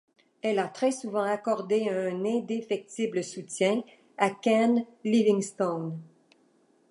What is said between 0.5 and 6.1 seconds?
a très souvent accordé un indéfectible soutien à Ken Livingstone.